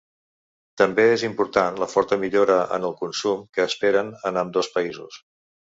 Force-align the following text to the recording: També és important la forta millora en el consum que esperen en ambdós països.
També 0.81 1.03
és 1.17 1.25
important 1.27 1.77
la 1.83 1.89
forta 1.91 2.19
millora 2.25 2.57
en 2.79 2.89
el 2.91 2.97
consum 3.03 3.47
que 3.59 3.69
esperen 3.73 4.13
en 4.33 4.43
ambdós 4.47 4.75
països. 4.81 5.23